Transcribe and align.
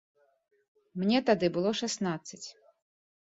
Мне 1.01 1.19
тады 1.27 1.51
было 1.57 1.73
шаснаццаць. 1.81 2.43